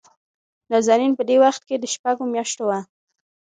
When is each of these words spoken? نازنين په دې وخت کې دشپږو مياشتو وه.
نازنين 0.71 1.11
په 1.15 1.23
دې 1.29 1.35
وخت 1.43 1.61
کې 1.67 1.75
دشپږو 1.83 2.23
مياشتو 2.33 2.63
وه. 2.69 2.79